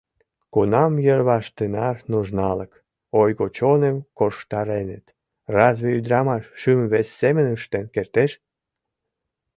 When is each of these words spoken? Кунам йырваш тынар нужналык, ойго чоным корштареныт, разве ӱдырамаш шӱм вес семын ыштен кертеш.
Кунам 0.53 0.93
йырваш 1.05 1.45
тынар 1.57 1.95
нужналык, 2.11 2.71
ойго 3.21 3.45
чоным 3.57 3.95
корштареныт, 4.17 5.05
разве 5.55 5.87
ӱдырамаш 5.97 6.43
шӱм 6.59 6.79
вес 6.91 7.07
семын 7.19 7.47
ыштен 7.57 7.85
кертеш. 7.93 8.31